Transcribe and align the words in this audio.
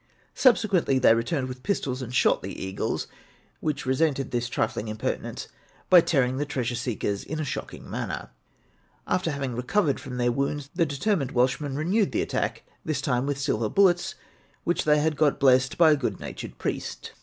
Subsequently 0.33 0.97
they 0.97 1.13
returned 1.13 1.47
with 1.47 1.61
pistols 1.61 2.01
and 2.01 2.11
shot 2.15 2.41
the 2.41 2.59
eagles, 2.59 3.05
which 3.59 3.85
resented 3.85 4.31
this 4.31 4.49
trifling 4.49 4.87
impertinence 4.87 5.47
by 5.91 6.01
tearing 6.01 6.37
the 6.37 6.43
treasure 6.47 6.73
seekers 6.73 7.23
in 7.23 7.39
a 7.39 7.43
shocking 7.45 7.87
manner. 7.87 8.31
After 9.05 9.29
having 9.29 9.55
recovered 9.55 9.99
from 9.99 10.17
their 10.17 10.31
wounds, 10.31 10.71
the 10.73 10.87
determined 10.87 11.33
Welshmen 11.33 11.75
renewed 11.75 12.13
the 12.13 12.23
attack 12.23 12.63
this 12.83 12.99
time 12.99 13.27
with 13.27 13.37
silver 13.39 13.69
bullets, 13.69 14.15
which 14.63 14.85
they 14.85 14.97
had 14.97 15.15
got 15.15 15.39
blessed 15.39 15.77
by 15.77 15.91
a 15.91 15.95
good 15.95 16.19
natured 16.19 16.57
priest. 16.57 17.11